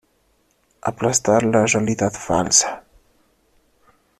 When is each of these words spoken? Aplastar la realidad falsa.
Aplastar 0.91 1.43
la 1.49 1.61
realidad 1.67 2.11
falsa. 2.23 2.75